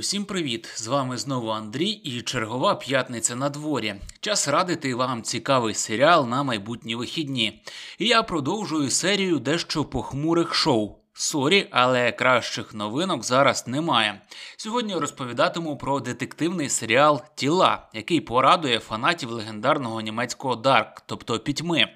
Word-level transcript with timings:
Усім 0.00 0.24
привіт! 0.24 0.68
З 0.76 0.86
вами 0.86 1.18
знову 1.18 1.48
Андрій 1.48 1.90
і 1.90 2.22
чергова 2.22 2.74
п'ятниця 2.74 3.36
на 3.36 3.48
дворі. 3.48 3.94
Час 4.20 4.48
радити 4.48 4.94
вам 4.94 5.22
цікавий 5.22 5.74
серіал 5.74 6.28
на 6.28 6.42
майбутні 6.42 6.94
вихідні. 6.94 7.62
І 7.98 8.06
я 8.06 8.22
продовжую 8.22 8.90
серію 8.90 9.38
дещо 9.38 9.84
похмурих 9.84 10.54
шоу. 10.54 11.00
Sorry, 11.12 11.68
але 11.70 12.12
кращих 12.12 12.74
новинок 12.74 13.24
зараз 13.24 13.66
немає. 13.66 14.20
Сьогодні 14.56 14.94
розповідатиму 14.94 15.76
про 15.76 16.00
детективний 16.00 16.68
серіал 16.68 17.22
Тіла, 17.34 17.88
який 17.94 18.20
порадує 18.20 18.78
фанатів 18.78 19.30
легендарного 19.30 20.00
німецького 20.00 20.56
Dark, 20.56 21.02
тобто 21.06 21.38
пітьми. 21.38 21.88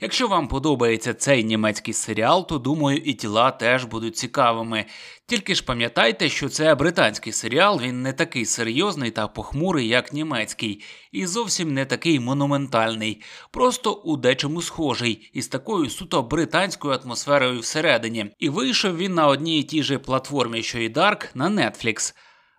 Якщо 0.00 0.28
вам 0.28 0.48
подобається 0.48 1.14
цей 1.14 1.44
німецький 1.44 1.94
серіал, 1.94 2.48
то 2.48 2.58
думаю, 2.58 2.98
і 2.98 3.14
тіла 3.14 3.50
теж 3.50 3.84
будуть 3.84 4.16
цікавими. 4.16 4.84
Тільки 5.28 5.54
ж 5.54 5.64
пам'ятайте, 5.64 6.28
що 6.28 6.48
це 6.48 6.74
британський 6.74 7.32
серіал, 7.32 7.80
він 7.80 8.02
не 8.02 8.12
такий 8.12 8.44
серйозний 8.44 9.10
та 9.10 9.28
похмурий, 9.28 9.88
як 9.88 10.12
німецький, 10.12 10.82
і 11.12 11.26
зовсім 11.26 11.74
не 11.74 11.84
такий 11.84 12.20
монументальний, 12.20 13.22
просто 13.50 13.92
у 13.92 14.16
дечому 14.16 14.62
схожий, 14.62 15.30
із 15.32 15.48
такою 15.48 15.90
суто 15.90 16.22
британською 16.22 17.00
атмосферою 17.04 17.60
всередині. 17.60 18.34
І 18.38 18.48
вийшов 18.48 18.96
він 18.96 19.14
на 19.14 19.26
одній 19.26 19.60
і 19.60 19.62
тій 19.62 19.82
же 19.82 19.98
платформі, 19.98 20.62
що 20.62 20.78
і 20.78 20.92
Dark, 20.92 21.26
на 21.34 21.50
Netflix. 21.50 22.14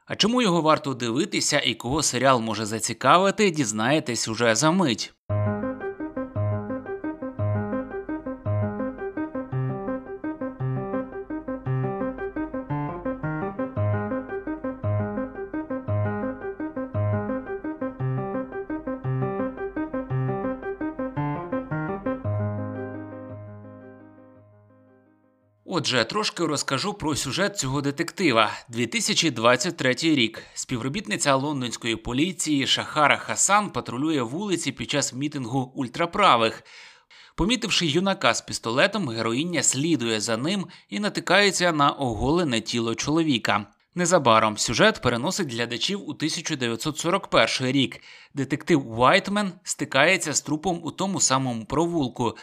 А 0.05 0.16
чому 0.16 0.41
його 0.41 0.62
варто 0.62 0.94
дивитися 0.94 1.60
і 1.60 1.74
кого 1.74 2.04
серіал 2.04 2.41
може 2.41 2.66
зацікавити, 2.66 3.52
дізнаєтесь 3.52 4.27
уже 4.27 4.55
за 4.55 4.72
мить. 4.72 5.13
Отже, 25.78 26.04
трошки 26.04 26.46
розкажу 26.46 26.94
про 26.94 27.16
сюжет 27.16 27.58
цього 27.58 27.82
детектива. 27.82 28.52
2023 28.70 29.94
рік. 29.94 30.44
Співробітниця 30.54 31.36
лондонської 31.36 31.96
поліції 31.96 32.68
Шахара 32.68 33.18
Хасан 33.18 33.70
патрулює 33.70 34.22
вулиці 34.22 34.72
під 34.72 34.92
час 34.92 35.14
мітингу 35.14 35.72
ультраправих. 35.76 36.64
Помітивши 37.36 37.86
юнака 37.86 38.34
з 38.34 38.42
пістолетом, 38.42 39.10
героїня 39.10 39.64
слідує 39.64 40.20
за 40.20 40.38
ним 40.38 40.68
і 40.90 41.00
натикається 41.00 41.72
на 41.72 41.92
оголене 41.92 42.62
тіло 42.62 42.96
чоловіка. 42.96 43.66
Незабаром 43.96 44.58
сюжет 44.58 45.02
переносить 45.02 45.54
глядачів 45.54 46.02
у 46.02 46.12
1941 46.12 47.72
рік. 47.72 48.02
Детектив 48.34 49.00
Уайтмен 49.00 49.52
стикається 49.64 50.34
з 50.34 50.42
трупом 50.42 50.80
у 50.84 50.92
тому 50.92 51.22
самому 51.22 51.66
провулку. 51.66 52.38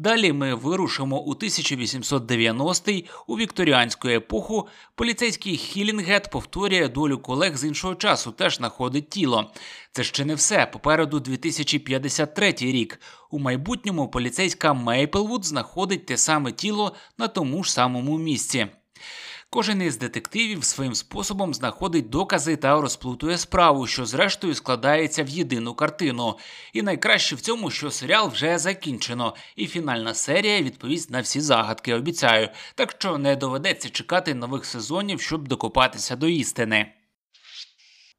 Далі 0.00 0.32
ми 0.32 0.54
вирушимо 0.54 1.20
у 1.20 1.34
1890-й 1.34 3.04
у 3.26 3.36
вікторіанську 3.36 4.08
епоху. 4.08 4.68
Поліцейський 4.94 5.56
Хілінгет 5.56 6.30
повторює 6.30 6.88
долю 6.88 7.18
колег 7.18 7.56
з 7.56 7.64
іншого 7.64 7.94
часу, 7.94 8.32
теж 8.32 8.56
знаходить 8.56 9.10
тіло. 9.10 9.52
Це 9.92 10.04
ще 10.04 10.24
не 10.24 10.34
все. 10.34 10.66
Попереду 10.66 11.20
2053 11.20 12.54
рік. 12.60 13.00
У 13.30 13.38
майбутньому 13.38 14.08
поліцейська 14.08 14.74
Мейплвуд 14.74 15.44
знаходить 15.44 16.06
те 16.06 16.16
саме 16.16 16.52
тіло 16.52 16.94
на 17.18 17.28
тому 17.28 17.64
ж 17.64 17.72
самому 17.72 18.18
місці. 18.18 18.66
Кожен 19.52 19.82
із 19.82 19.98
детективів 19.98 20.64
своїм 20.64 20.94
способом 20.94 21.54
знаходить 21.54 22.10
докази 22.10 22.56
та 22.56 22.80
розплутує 22.80 23.38
справу, 23.38 23.86
що 23.86 24.06
зрештою 24.06 24.54
складається 24.54 25.24
в 25.24 25.28
єдину 25.28 25.74
картину. 25.74 26.38
І 26.72 26.82
найкраще 26.82 27.36
в 27.36 27.40
цьому, 27.40 27.70
що 27.70 27.90
серіал 27.90 28.28
вже 28.28 28.58
закінчено, 28.58 29.34
і 29.56 29.66
фінальна 29.66 30.14
серія 30.14 30.62
відповість 30.62 31.10
на 31.10 31.20
всі 31.20 31.40
загадки. 31.40 31.94
Обіцяю, 31.94 32.48
так 32.74 32.94
що 32.98 33.18
не 33.18 33.36
доведеться 33.36 33.90
чекати 33.90 34.34
нових 34.34 34.64
сезонів, 34.64 35.20
щоб 35.20 35.48
докопатися 35.48 36.16
до 36.16 36.28
істини. 36.28 36.92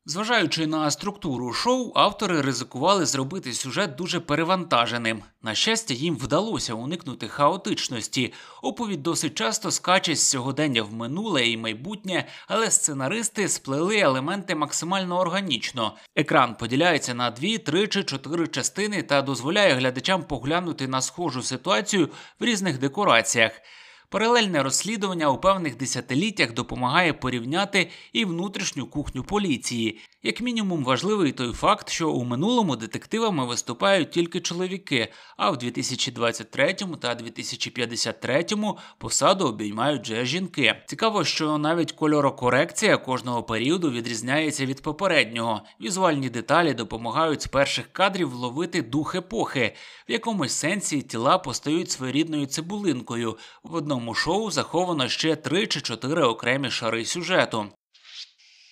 Зважаючи 0.06 0.67
на 0.67 0.91
структуру 0.91 1.53
шоу, 1.53 1.91
автори 1.95 2.41
ризикували 2.41 3.06
зробити 3.06 3.53
сюжет 3.53 3.95
дуже 3.95 4.19
перевантаженим. 4.19 5.23
На 5.41 5.56
щастя, 5.56 5.94
їм 5.94 6.17
вдалося 6.17 6.73
уникнути 6.73 7.28
хаотичності. 7.28 8.34
Оповідь 8.62 9.03
досить 9.03 9.35
часто 9.35 9.72
скаче 9.72 10.16
з 10.16 10.29
сьогодення 10.29 10.84
в 10.84 10.94
минуле 10.94 11.47
і 11.47 11.57
майбутнє, 11.57 12.28
але 12.47 12.72
сценаристи 12.72 13.47
сплели 13.47 14.00
елементи 14.00 14.56
максимально 14.56 15.19
органічно. 15.19 15.95
Екран 16.16 16.56
поділяється 16.56 17.13
на 17.13 17.31
дві, 17.31 17.57
три 17.57 17.88
чи 17.88 18.03
чотири 18.03 18.47
частини 18.47 19.03
та 19.03 19.22
дозволяє 19.22 19.73
глядачам 19.73 20.23
поглянути 20.23 20.88
на 20.88 21.01
схожу 21.01 21.44
ситуацію 21.44 22.09
в 22.39 22.45
різних 22.45 22.79
декораціях. 22.79 23.51
Паралельне 24.12 24.64
розслідування 24.64 25.30
у 25.30 25.38
певних 25.38 25.78
десятиліттях 25.78 26.54
допомагає 26.54 27.14
порівняти 27.14 27.90
і 28.14 28.26
внутрішню 28.26 28.86
кухню 28.86 29.24
поліції. 29.24 30.00
Як 30.24 30.42
мінімум, 30.42 30.84
важливий 30.84 31.32
той 31.32 31.54
факт, 31.54 31.90
що 31.90 32.12
у 32.12 32.24
минулому 32.24 32.76
детективами 32.76 33.46
виступають 33.46 34.12
тільки 34.12 34.40
чоловіки, 34.40 35.08
а 35.38 35.52
в 35.52 35.58
2023 35.58 36.74
та 36.74 37.16
2053 37.16 38.46
посаду 38.98 39.46
обіймають 39.46 40.02
вже 40.02 40.26
жінки. 40.26 40.76
Цікаво, 40.88 41.24
що 41.24 41.58
навіть 41.58 41.92
кольорокорекція 41.92 42.98
кожного 42.98 43.44
періоду 43.44 43.92
відрізняється 43.92 44.66
від 44.66 44.82
попереднього. 44.82 45.62
Візуальні 45.82 46.30
деталі 46.30 46.74
допомагають 46.74 47.42
з 47.42 47.48
перших 47.48 47.94
кадрів 47.94 48.30
вловити 48.30 48.82
дух 48.82 49.16
епохи. 49.16 49.76
В 50.10 50.12
якомусь 50.12 50.54
сенсі 50.54 51.02
тіла 51.02 51.38
постають 51.38 51.92
своєрідною 51.92 52.46
цибулинкою. 52.46 53.38
В 53.64 53.76
одному 53.76 54.00
шоу 54.16 54.51
заховано 54.51 55.09
ще 55.09 55.35
три 55.35 55.67
чи 55.67 55.81
чотири 55.81 56.23
окремі 56.23 56.69
шари 56.72 57.06
сюжету. 57.06 57.67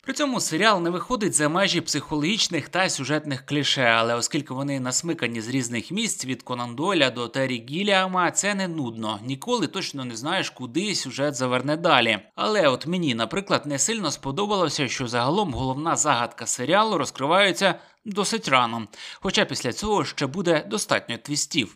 При 0.04 0.14
цьому 0.14 0.40
серіал 0.40 0.82
не 0.82 0.90
виходить 0.90 1.34
за 1.34 1.50
межі 1.50 1.82
психологічних 1.82 2.70
та 2.70 2.90
сюжетних 2.90 3.46
кліше, 3.46 3.82
але 3.82 4.16
оскільки 4.16 4.54
вони 4.54 4.80
насмикані 4.80 5.42
з 5.42 5.50
різних 5.50 5.92
місць 5.92 6.26
від 6.26 6.44
Конан 6.44 6.76
Дойля 6.76 7.10
до 7.10 7.28
Террі 7.28 7.66
Гіліама, 7.70 8.32
це 8.32 8.56
не 8.56 8.68
нудно. 8.68 9.20
Ніколи 9.24 9.68
точно 9.68 10.06
не 10.06 10.16
знаєш, 10.16 10.50
куди 10.50 10.96
сюжет 10.96 11.36
заверне 11.36 11.78
далі. 11.78 12.20
Але 12.36 12.68
от 12.68 12.88
мені, 12.88 13.16
наприклад, 13.16 13.66
не 13.66 13.80
сильно 13.80 14.12
сподобалося, 14.12 14.88
що 14.88 15.08
загалом 15.08 15.54
головна 15.54 15.96
загадка 15.96 16.46
серіалу 16.46 16.98
розкривається 16.98 17.80
досить 18.06 18.50
рано. 18.50 18.88
Хоча 19.22 19.46
після 19.46 19.74
цього 19.74 20.06
ще 20.06 20.28
буде 20.28 20.66
достатньо 20.70 21.18
твістів. 21.18 21.76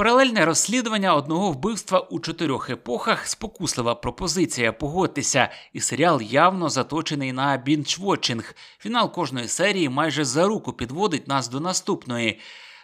Паралельне 0.00 0.44
розслідування 0.44 1.14
одного 1.14 1.52
вбивства 1.52 2.00
у 2.00 2.20
чотирьох 2.20 2.70
епохах 2.70 3.26
спокуслива 3.26 3.94
пропозиція 3.94 4.72
погодьтеся, 4.72 5.48
і 5.72 5.80
серіал 5.80 6.22
явно 6.22 6.68
заточений 6.68 7.32
на 7.32 7.56
бінчвотчинг. 7.56 8.54
Фінал 8.78 9.12
кожної 9.12 9.48
серії 9.48 9.88
майже 9.88 10.24
за 10.24 10.46
руку 10.46 10.72
підводить 10.72 11.28
нас 11.28 11.48
до 11.48 11.60
наступної. 11.60 12.40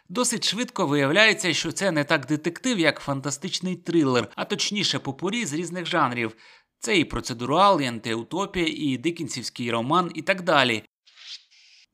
Досить 0.09 0.49
швидко 0.49 0.87
виявляється, 0.87 1.53
що 1.54 1.72
це 1.72 1.91
не 1.91 2.04
так 2.04 2.27
детектив, 2.27 2.78
як 2.78 3.00
фантастичний 3.00 3.77
трилер, 3.77 4.28
а 4.34 4.44
точніше 4.44 4.98
попорі 4.98 5.47
з 5.47 5.53
різних 5.53 5.87
жанрів. 5.87 6.37
Це 6.78 6.98
і 6.98 7.04
процедурал, 7.04 7.81
і 7.81 7.87
антиутопія, 7.87 8.66
і 8.69 8.97
дикінсівський 8.97 9.71
роман, 9.71 10.10
і 10.15 10.22
так 10.22 10.43
далі. 10.43 10.83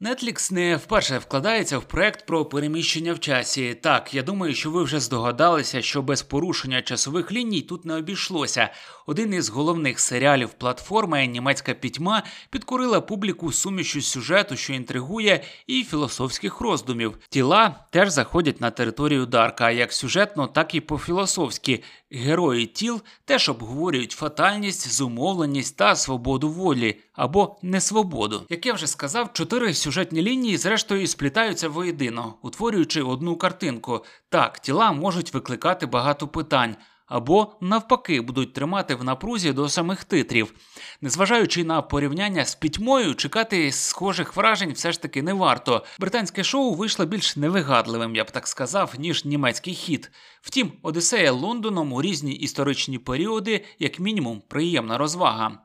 Netflix 0.03 0.53
не 0.53 0.77
вперше 0.77 1.19
вкладається 1.19 1.79
в 1.79 1.85
проект 1.85 2.27
про 2.27 2.45
переміщення 2.45 3.13
в 3.13 3.21
часі. 3.21 3.75
Так, 3.75 4.15
я 4.15 4.23
думаю, 4.23 4.55
що 4.55 4.71
ви 4.71 4.83
вже 4.83 5.01
здогадалися, 5.01 5.83
що 5.83 6.03
без 6.03 6.23
порушення 6.23 6.83
часових 6.83 7.33
ліній 7.33 7.61
тут 7.61 7.85
не 7.85 7.95
обійшлося. 7.95 8.71
Один 9.07 9.35
із 9.35 9.49
головних 9.49 10.01
серіалів 10.01 10.51
платформи 10.51 11.27
німецька 11.27 11.75
пітьма 11.75 12.23
підкорила 12.51 13.01
публіку 13.01 13.53
сумішю 13.53 14.01
сюжету, 14.01 14.57
що 14.57 14.73
інтригує, 14.73 15.45
і 15.67 15.85
філософських 15.85 16.61
роздумів. 16.61 17.19
Тіла 17.29 17.75
теж 17.91 18.11
заходять 18.11 18.61
на 18.61 18.71
територію 18.71 19.27
Дарка, 19.27 19.71
як 19.71 19.93
сюжетно, 19.93 20.47
так 20.47 20.75
і 20.75 20.81
по-філософськи. 20.81 21.83
Герої 22.11 22.67
тіл 22.67 23.03
теж 23.25 23.49
обговорюють 23.49 24.13
фатальність, 24.13 24.93
зумовленість 24.93 25.77
та 25.77 25.97
свободу 25.97 26.49
волі 26.49 27.01
або 27.13 27.59
несвободу. 27.63 28.47
Як 28.49 28.67
я 28.67 28.73
вже 28.73 28.87
сказав, 28.87 29.33
чотири 29.33 29.75
сюжетні 29.75 30.23
лінії, 30.23 30.57
зрештою, 30.57 31.07
сплітаються 31.07 31.69
воєдино, 31.69 32.35
утворюючи 32.43 33.03
одну 33.03 33.37
картинку. 33.37 34.05
Так, 34.29 34.59
тіла 34.59 34.93
можуть 34.93 35.35
викликати 35.35 35.87
багато 35.87 36.29
питань 36.29 36.77
або 37.13 37.57
навпаки 37.61 38.21
будуть 38.21 38.53
тримати 38.53 38.95
в 38.95 39.05
напрузі 39.05 39.53
до 39.53 39.69
самих 39.69 40.05
титрів. 40.05 40.55
Незважаючи 41.01 41.65
на 41.65 41.83
порівняння 41.83 42.45
з 42.45 42.55
пітьмою, 42.55 43.15
чекати 43.15 43.73
схожих 43.73 44.37
вражень 44.37 44.73
все 44.73 44.93
ж 44.93 45.03
таки 45.03 45.23
не 45.23 45.33
варто. 45.33 45.85
Британське 46.01 46.45
шоу 46.45 46.75
вийшло 46.75 47.07
більш 47.07 47.37
невигадливим, 47.37 48.17
я 48.17 48.25
б 48.25 48.31
так 48.31 48.47
сказав, 48.47 48.95
ніж 48.99 49.25
німецький 49.25 49.75
хіт. 49.75 50.11
Втім, 50.43 50.73
Одіссея 50.83 51.33
Лондоном 51.33 51.93
у 51.93 52.03
різні 52.03 52.35
історичні 52.35 52.99
періоди, 52.99 53.65
як 53.79 54.01
мінімум, 54.01 54.43
приємна 54.49 54.99
розвага. 54.99 55.59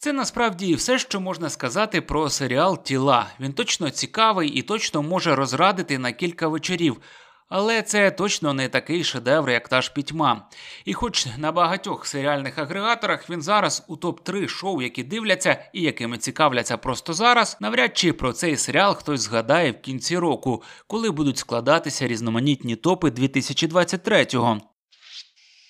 Це 0.00 0.12
насправді 0.12 0.74
все, 0.74 0.98
що 0.98 1.20
можна 1.20 1.50
сказати 1.50 2.00
про 2.00 2.30
серіал 2.30 2.82
Тіла. 2.82 3.26
Він 3.40 3.52
точно 3.52 3.90
цікавий 3.90 4.48
і 4.48 4.62
точно 4.62 5.02
може 5.02 5.34
розрадити 5.34 5.98
на 5.98 6.12
кілька 6.12 6.48
вечорів. 6.48 7.00
Але 7.48 7.82
це 7.82 8.10
точно 8.10 8.52
не 8.52 8.68
такий 8.68 9.04
шедевр, 9.04 9.50
як 9.50 9.68
та 9.68 9.82
ж 9.82 9.92
пітьма. 9.92 10.48
І 10.84 10.94
хоч 10.94 11.26
на 11.38 11.52
багатьох 11.52 12.06
серіальних 12.06 12.58
агрегаторах 12.58 13.30
він 13.30 13.42
зараз 13.42 13.84
у 13.88 13.96
топ-3 13.96 14.48
шоу, 14.48 14.82
які 14.82 15.02
дивляться 15.02 15.64
і 15.72 15.82
якими 15.82 16.18
цікавляться 16.18 16.76
просто 16.76 17.12
зараз, 17.12 17.56
навряд 17.60 17.96
чи 17.98 18.12
про 18.12 18.32
цей 18.32 18.56
серіал 18.56 18.94
хтось 18.94 19.20
згадає 19.20 19.72
в 19.72 19.80
кінці 19.80 20.18
року, 20.18 20.62
коли 20.86 21.10
будуть 21.10 21.38
складатися 21.38 22.08
різноманітні 22.08 22.76
топи 22.76 23.08
2023-го. 23.08 24.60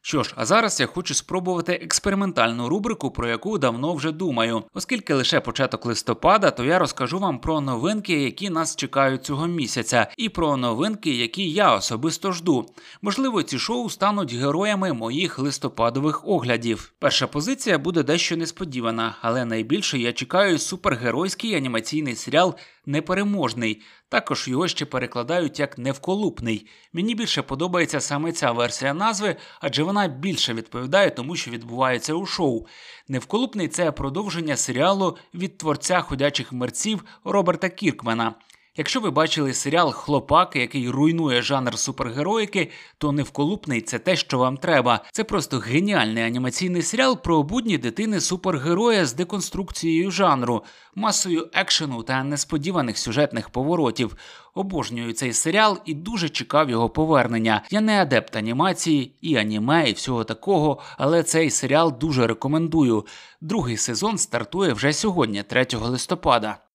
Що 0.09 0.23
ж, 0.23 0.33
а 0.37 0.47
зараз 0.47 0.81
я 0.81 0.87
хочу 0.87 1.15
спробувати 1.15 1.73
експериментальну 1.73 2.69
рубрику, 2.69 3.11
про 3.11 3.29
яку 3.29 3.59
давно 3.59 3.95
вже 3.95 4.13
думаю. 4.13 4.63
Оскільки 4.75 5.15
лише 5.15 5.41
початок 5.41 5.87
листопада, 5.87 6.51
то 6.51 6.65
я 6.65 6.79
розкажу 6.79 7.19
вам 7.19 7.39
про 7.39 7.61
новинки, 7.61 8.23
які 8.23 8.51
нас 8.51 8.77
чекають 8.77 9.25
цього 9.25 9.47
місяця, 9.47 10.07
і 10.17 10.29
про 10.29 10.57
новинки, 10.57 11.11
які 11.11 11.51
я 11.51 11.75
особисто 11.75 12.33
жду. 12.33 12.67
Можливо, 13.03 13.43
ці 13.43 13.59
шоу 13.59 13.91
стануть 13.91 14.35
героями 14.35 14.93
моїх 14.93 15.39
листопадових 15.39 16.29
оглядів. 16.29 16.93
Перша 16.99 17.27
позиція 17.27 17.79
буде 17.79 18.03
дещо 18.03 18.37
несподівана, 18.37 19.15
але 19.21 19.45
найбільше 19.45 19.99
я 19.99 20.13
чекаю 20.13 20.59
супергеройський 20.59 21.55
анімаційний 21.55 22.15
серіал 22.15 22.55
непереможний. 22.87 23.83
Також 24.11 24.49
його 24.49 24.69
ще 24.69 24.87
перекладають 24.87 25.61
як 25.61 25.79
невколупний. 25.79 26.67
Мені 26.93 27.15
більше 27.15 27.43
подобається 27.43 28.01
саме 28.01 28.33
ця 28.33 28.53
версія 28.53 28.95
назви, 28.95 29.37
адже 29.61 29.83
вона 29.83 30.09
більше 30.09 30.55
відповідає 30.55 31.11
тому, 31.11 31.37
що 31.37 31.51
відбувається 31.51 32.15
у 32.15 32.27
шоу. 32.27 32.67
Невколупний 33.09 33.69
це 33.69 33.93
продовження 33.93 34.57
серіалу 34.57 35.17
від 35.35 35.59
творця 35.59 36.01
ходячих 36.01 36.53
мерців 36.53 37.05
Роберта 37.25 37.69
Кіркмена. 37.69 38.35
Якщо 38.79 39.01
ви 39.01 39.11
бачили 39.11 39.55
серіал 39.55 39.93
Хлопак, 39.93 40.57
який 40.57 40.89
руйнує 40.91 41.43
жанр 41.43 41.79
супергероїки, 41.79 42.71
то 42.99 43.13
невколупний 43.13 43.81
це 43.81 43.99
те, 43.99 44.17
що 44.17 44.39
вам 44.39 44.57
треба. 44.57 45.05
Це 45.13 45.25
просто 45.25 45.59
геніальний 45.59 46.25
анімаційний 46.25 46.83
серіал 46.83 47.23
про 47.23 47.43
будні 47.43 47.79
дитини 47.79 48.21
супергероя 48.21 49.07
з 49.07 49.15
деконструкцією 49.15 50.11
жанру, 50.11 50.65
масою 50.95 51.49
екшену 51.53 52.03
та 52.03 52.25
несподіваних 52.25 52.99
сюжетних 52.99 53.51
поворотів. 53.51 54.17
Обожнюю 54.55 55.13
цей 55.13 55.33
серіал 55.33 55.79
і 55.85 55.95
дуже 55.95 56.29
чекав 56.29 56.71
його 56.71 56.91
повернення. 56.91 57.63
Я 57.71 57.81
не 57.81 58.03
адепт 58.03 58.37
анімації 58.37 59.15
і 59.21 59.37
аніме, 59.37 59.91
і 59.91 59.93
всього 59.93 60.25
такого, 60.25 60.79
але 60.99 61.23
цей 61.23 61.51
серіал 61.51 61.99
дуже 62.01 62.27
рекомендую. 62.27 63.07
Другий 63.41 63.77
сезон 63.77 64.19
стартує 64.19 64.73
вже 64.73 64.93
сьогодні, 64.93 65.43
3 65.43 65.67
листопада. 65.73 66.68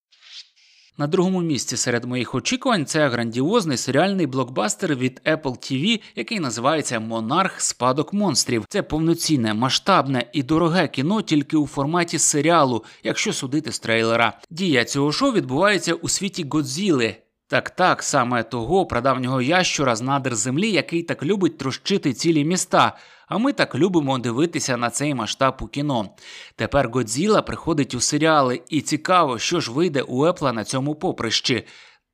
На 0.97 1.07
другому 1.07 1.41
місці 1.41 1.77
серед 1.77 2.05
моїх 2.05 2.35
очікувань 2.35 2.85
це 2.85 3.07
грандіозний 3.07 3.77
серіальний 3.77 4.27
блокбастер 4.27 4.95
від 4.95 5.21
Apple 5.25 5.41
TV, 5.43 6.01
який 6.15 6.39
називається 6.39 6.99
Монарх 6.99 7.61
Спадок 7.61 8.13
монстрів. 8.13 8.65
Це 8.69 8.83
повноцінне, 8.83 9.53
масштабне 9.53 10.29
і 10.33 10.43
дороге 10.43 10.87
кіно 10.87 11.21
тільки 11.21 11.57
у 11.57 11.67
форматі 11.67 12.19
серіалу, 12.19 12.83
якщо 13.03 13.33
судити 13.33 13.71
з 13.71 13.79
трейлера. 13.79 14.39
Дія 14.49 14.85
цього 14.85 15.11
шоу 15.11 15.31
відбувається 15.31 15.93
у 15.93 16.09
світі 16.09 16.45
Годзіли. 16.51 17.15
Так, 17.47 17.69
так, 17.69 18.03
саме 18.03 18.43
того 18.43 18.85
прадавнього 18.85 19.41
ящура 19.41 19.95
з 19.95 20.01
надр 20.01 20.35
землі, 20.35 20.71
який 20.71 21.03
так 21.03 21.23
любить 21.23 21.57
трощити 21.57 22.13
цілі 22.13 22.45
міста. 22.45 22.97
А 23.27 23.37
ми 23.37 23.53
так 23.53 23.75
любимо 23.75 24.19
дивитися 24.19 24.77
на 24.77 24.89
цей 24.89 25.13
масштаб 25.13 25.57
у 25.61 25.67
кіно. 25.67 26.09
Тепер 26.55 26.89
Годзіла 26.89 27.41
приходить 27.41 27.93
у 27.93 27.99
серіали, 27.99 28.61
і 28.69 28.81
цікаво, 28.81 29.39
що 29.39 29.59
ж 29.59 29.71
вийде 29.71 30.01
у 30.01 30.25
Епла 30.25 30.53
на 30.53 30.63
цьому 30.63 30.95
поприщі. 30.95 31.65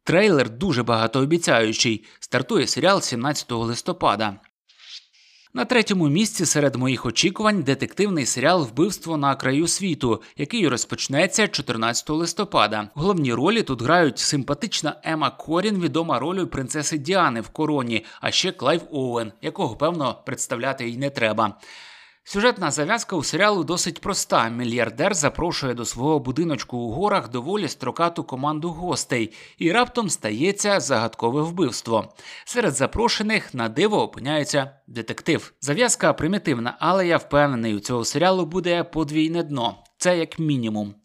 Трейлер 0.04 0.50
дуже 0.50 0.84
багатообіцяючий. 0.84 2.06
Стартує 2.20 2.68
серіал 2.68 3.02
17 3.02 3.52
листопада. 3.52 4.40
На 5.54 5.66
третьому 5.66 6.10
місці 6.10 6.46
серед 6.46 6.76
моїх 6.76 7.06
очікувань 7.06 7.64
детективний 7.64 8.26
серіал 8.26 8.64
Вбивство 8.64 9.18
на 9.18 9.36
краю 9.36 9.68
світу, 9.68 10.22
який 10.38 10.68
розпочнеться 10.68 11.48
14 11.48 12.10
листопада. 12.10 12.90
Головні 12.94 13.34
ролі 13.34 13.64
тут 13.64 13.82
грають 13.82 14.20
симпатична 14.20 14.96
Ема 15.04 15.30
Корін, 15.30 15.82
відома 15.82 16.20
ролью 16.20 16.48
принцеси 16.48 16.98
Діани 16.98 17.42
в 17.42 17.50
короні, 17.50 18.06
а 18.22 18.32
ще 18.32 18.52
Клайв 18.52 18.82
Оуен, 18.92 19.32
якого 19.42 19.76
певно 19.76 20.22
представляти 20.26 20.90
й 20.90 20.98
не 20.98 21.10
треба. 21.10 21.58
Сюжетна 22.24 22.72
зав'язка 22.72 23.16
у 23.16 23.24
серіалу 23.24 23.64
досить 23.64 24.02
проста. 24.02 24.50
Мільярдер 24.50 25.14
запрошує 25.14 25.74
до 25.74 25.86
свого 25.86 26.20
будиночку 26.20 26.78
у 26.78 26.92
горах 26.92 27.30
доволі 27.30 27.68
строкату 27.68 28.24
команду 28.24 28.70
гостей, 28.70 29.34
і 29.58 29.72
раптом 29.72 30.10
стається 30.10 30.80
загадкове 30.80 31.42
вбивство. 31.42 32.14
Серед 32.46 32.76
запрошених 32.76 33.54
на 33.54 33.70
диво 33.70 34.02
опиняється 34.02 34.72
детектив. 34.88 35.54
Зав'язка 35.62 36.14
примітивна, 36.14 36.78
але 36.80 37.08
я 37.08 37.18
впевнений, 37.18 37.76
у 37.76 37.80
цього 37.80 38.06
серіалу 38.06 38.46
буде 38.46 38.84
подвійне 38.84 39.44
дно. 39.44 39.84
Це 39.98 40.18
як 40.18 40.40
мінімум. 40.40 40.96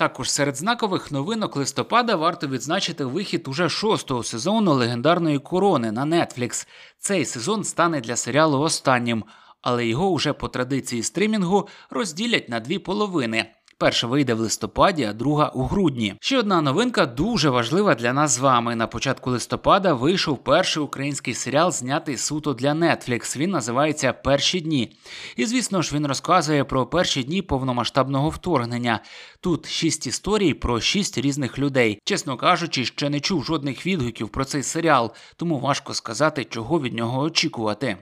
Також 0.00 0.30
серед 0.30 0.56
знакових 0.56 1.12
новинок 1.12 1.56
листопада 1.56 2.16
варто 2.16 2.46
відзначити 2.46 3.04
вихід 3.04 3.48
уже 3.48 3.68
шостого 3.68 4.22
сезону 4.22 4.74
легендарної 4.74 5.38
корони 5.38 5.92
на 5.92 6.06
Netflix. 6.06 6.66
Цей 6.98 7.24
сезон 7.24 7.64
стане 7.64 8.00
для 8.00 8.16
серіалу 8.16 8.60
останнім 8.60 9.24
але 9.62 9.86
його 9.86 10.10
уже 10.10 10.32
по 10.32 10.48
традиції 10.48 11.02
стримінгу 11.02 11.68
розділять 11.90 12.48
на 12.48 12.60
дві 12.60 12.78
половини. 12.78 13.46
Перша 13.80 14.06
вийде 14.06 14.34
в 14.34 14.40
листопаді, 14.40 15.04
а 15.04 15.12
друга 15.12 15.48
у 15.48 15.62
грудні. 15.62 16.14
Ще 16.20 16.38
одна 16.38 16.60
новинка 16.60 17.06
дуже 17.06 17.50
важлива 17.50 17.94
для 17.94 18.12
нас 18.12 18.30
з 18.30 18.38
вами. 18.38 18.76
На 18.76 18.86
початку 18.86 19.30
листопада 19.30 19.94
вийшов 19.94 20.44
перший 20.44 20.82
український 20.82 21.34
серіал, 21.34 21.72
знятий 21.72 22.16
суто 22.16 22.54
для 22.54 22.72
Netflix. 22.72 23.38
Він 23.38 23.50
називається 23.50 24.12
Перші 24.12 24.60
дні. 24.60 24.96
І 25.36 25.46
звісно 25.46 25.82
ж 25.82 25.94
він 25.94 26.06
розказує 26.06 26.64
про 26.64 26.86
перші 26.86 27.22
дні 27.22 27.42
повномасштабного 27.42 28.28
вторгнення. 28.28 29.00
Тут 29.40 29.68
шість 29.68 30.06
історій 30.06 30.54
про 30.54 30.80
шість 30.80 31.18
різних 31.18 31.58
людей. 31.58 32.00
Чесно 32.04 32.36
кажучи, 32.36 32.84
ще 32.84 33.10
не 33.10 33.20
чув 33.20 33.44
жодних 33.44 33.86
відгуків 33.86 34.28
про 34.28 34.44
цей 34.44 34.62
серіал, 34.62 35.12
тому 35.36 35.58
важко 35.58 35.94
сказати, 35.94 36.44
чого 36.44 36.80
від 36.80 36.94
нього 36.94 37.22
очікувати. 37.22 37.98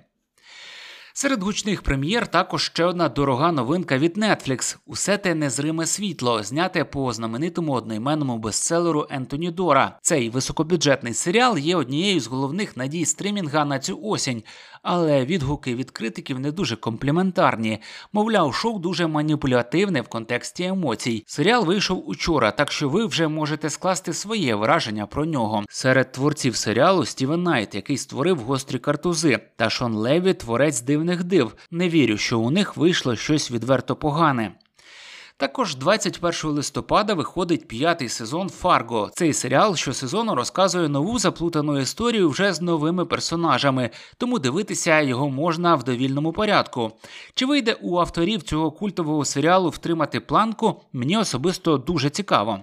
Серед 1.21 1.43
гучних 1.43 1.83
прем'єр 1.83 2.27
також 2.27 2.65
ще 2.65 2.85
одна 2.85 3.09
дорога 3.09 3.53
новинка 3.53 3.99
від 3.99 4.19
Netflix 4.19 4.77
Усе 4.87 5.19
те 5.19 5.35
незриме 5.35 5.87
світло, 5.87 6.43
зняте 6.43 6.85
по 6.85 7.13
знаменитому 7.13 7.73
одноіменному 7.73 8.39
бестселеру 8.39 9.07
Ентоні 9.11 9.51
Дорра. 9.51 9.99
Цей 10.03 10.31
високобюджетний 10.31 11.15
серіал 11.15 11.59
є 11.59 11.77
однією 11.77 12.21
з 12.21 12.27
головних 12.27 12.77
надій 12.77 13.05
стрімінга 13.05 13.65
на 13.65 13.79
цю 13.79 13.99
осінь, 14.03 14.43
але 14.83 15.25
відгуки 15.25 15.75
від 15.75 15.91
критиків 15.91 16.41
не 16.41 16.53
дуже 16.53 16.77
компліментарні. 16.77 17.79
Мовляв, 18.13 18.55
шоу 18.55 18.79
дуже 18.79 19.07
маніпулятивне 19.07 20.01
в 20.01 20.09
контексті 20.09 20.65
емоцій. 20.65 21.25
Серіал 21.27 21.65
вийшов 21.65 22.09
учора, 22.09 22.51
так 22.51 22.73
що 22.73 22.89
ви 22.89 23.07
вже 23.07 23.29
можете 23.29 23.71
скласти 23.71 24.13
своє 24.13 24.55
враження 24.55 25.07
про 25.07 25.25
нього. 25.25 25.65
Серед 25.69 26.13
творців 26.13 26.57
серіалу 26.57 27.05
Стівен 27.05 27.43
Найт, 27.43 27.75
який 27.75 27.97
створив 27.97 28.39
гострі 28.39 28.79
картузи, 28.79 29.39
та 29.57 29.71
Шон 29.71 29.93
Леві, 29.93 30.35
творець 30.35 30.81
дивних 30.81 31.25
див. 31.25 31.55
Не 31.71 31.89
вірю, 31.89 32.17
що 32.17 32.39
у 32.39 32.51
них 32.51 32.77
вийшло 32.77 33.17
щось 33.17 33.51
відверто 33.51 33.97
погане. 33.97 34.53
Також 35.41 35.77
21 35.77 36.51
листопада 36.51 37.15
виходить 37.15 37.69
п'ятий 37.69 38.09
сезон 38.09 38.49
Фарго. 38.49 39.11
Цей 39.15 39.33
серіал 39.33 39.77
щосезону 39.77 40.35
розказує 40.35 40.89
нову 40.89 41.19
заплутану 41.19 41.79
історію 41.79 42.29
вже 42.29 42.53
з 42.53 42.61
новими 42.61 43.05
персонажами, 43.05 43.91
тому 44.17 44.39
дивитися 44.39 45.01
його 45.01 45.31
можна 45.31 45.75
в 45.75 45.85
довільному 45.85 46.33
порядку. 46.33 46.93
Чи 47.35 47.47
вийде 47.47 47.77
у 47.81 47.99
авторів 47.99 48.43
цього 48.43 48.71
культового 48.71 49.25
серіалу 49.25 49.69
втримати 49.69 50.21
планку? 50.21 50.81
Мені 50.93 51.19
особисто 51.19 51.79
дуже 51.79 52.11
цікаво. 52.11 52.61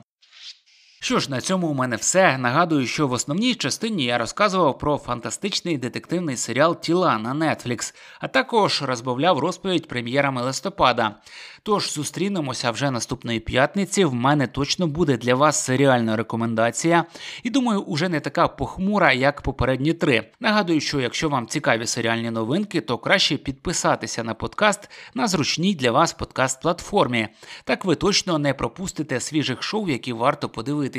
Що 1.05 1.19
ж, 1.19 1.31
на 1.31 1.41
цьому 1.41 1.67
у 1.67 1.74
мене 1.74 1.95
все. 1.95 2.38
Нагадую, 2.38 2.88
що 2.88 3.07
в 3.07 3.12
основній 3.12 3.55
частині 3.55 4.03
я 4.03 4.17
розказував 4.17 4.77
про 4.77 4.97
фантастичний 4.97 5.77
детективний 5.77 6.38
серіал 6.38 6.81
Тіла 6.81 7.17
на 7.17 7.33
Netflix, 7.33 7.93
а 8.19 8.27
також 8.27 8.81
розбавляв 8.81 9.39
розповідь 9.39 9.88
прем'єрами 9.88 10.41
листопада. 10.41 11.15
Тож 11.63 11.93
зустрінемося 11.93 12.71
вже 12.71 12.91
наступної 12.91 13.39
п'ятниці. 13.39 14.05
В 14.05 14.13
мене 14.13 14.47
точно 14.47 14.88
буде 14.88 15.17
для 15.17 15.35
вас 15.35 15.63
серіальна 15.63 16.15
рекомендація, 16.15 17.05
і 17.43 17.50
думаю, 17.50 17.81
уже 17.81 18.09
не 18.09 18.19
така 18.19 18.47
похмура, 18.47 19.13
як 19.13 19.41
попередні 19.41 19.93
три. 19.93 20.31
Нагадую, 20.39 20.81
що 20.81 21.00
якщо 21.00 21.29
вам 21.29 21.47
цікаві 21.47 21.88
серіальні 21.88 22.31
новинки, 22.31 22.81
то 22.81 22.97
краще 22.97 23.38
підписатися 23.38 24.24
на 24.24 24.33
подкаст 24.33 24.89
на 25.13 25.27
зручній 25.27 25.75
для 25.75 25.91
вас 25.91 26.15
подкаст-платформі. 26.19 27.27
Так 27.63 27.85
ви 27.85 27.95
точно 27.95 28.39
не 28.39 28.53
пропустите 28.53 29.19
свіжих 29.19 29.63
шоу, 29.63 29.89
які 29.89 30.13
варто 30.13 30.50
подивитися. 30.50 30.94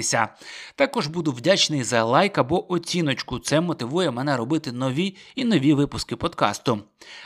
Також 0.74 1.06
буду 1.06 1.32
вдячний 1.32 1.84
за 1.84 2.04
лайк 2.04 2.38
або 2.38 2.72
оціночку. 2.72 3.38
Це 3.38 3.60
мотивує 3.60 4.10
мене 4.10 4.36
робити 4.36 4.72
нові 4.72 5.16
і 5.34 5.44
нові 5.44 5.72
випуски 5.74 6.16
подкасту. 6.16 6.80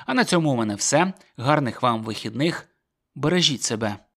А 0.06 0.14
на 0.14 0.24
цьому 0.24 0.52
у 0.52 0.56
мене 0.56 0.74
все. 0.74 1.12
Гарних 1.36 1.82
вам 1.82 2.02
вихідних. 2.02 2.68
Бережіть 3.14 3.62
себе. 3.62 4.10